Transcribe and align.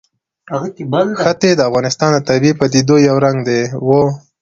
ښتې 1.23 1.49
د 1.55 1.61
افغانستان 1.69 2.09
د 2.13 2.19
طبیعي 2.29 2.53
پدیدو 2.59 2.95
یو 3.07 3.15
رنګ 3.25 3.37
دی. 3.47 3.61